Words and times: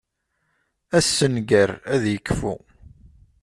Assenger 0.97 1.69
ad 1.93 2.03
ikfu. 2.17 2.55